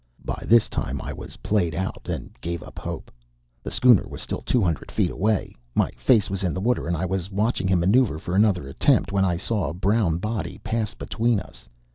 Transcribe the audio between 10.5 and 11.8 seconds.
pass between us.